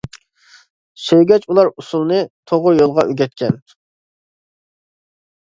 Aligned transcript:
سۆيگەچ 1.01 1.45
ئۇلار 1.51 1.69
ئۇسسۇلنى، 1.73 2.23
توغرا 2.53 2.75
يولغا 2.81 3.07
ئۆگەتكەن. 3.11 3.61